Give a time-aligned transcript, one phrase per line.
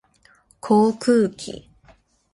[0.59, 1.69] 航空機